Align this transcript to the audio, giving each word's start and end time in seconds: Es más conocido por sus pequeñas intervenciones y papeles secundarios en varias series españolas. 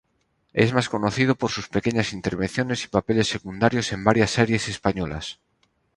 Es 0.53 0.73
más 0.73 0.89
conocido 0.89 1.35
por 1.35 1.51
sus 1.51 1.69
pequeñas 1.69 2.11
intervenciones 2.11 2.83
y 2.83 2.87
papeles 2.87 3.27
secundarios 3.27 3.91
en 3.93 4.03
varias 4.03 4.31
series 4.31 4.67
españolas. 4.67 5.39